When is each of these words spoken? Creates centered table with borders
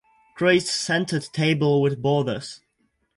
Creates 0.33 0.71
centered 0.73 1.29
table 1.31 1.79
with 1.79 2.01
borders 2.01 2.61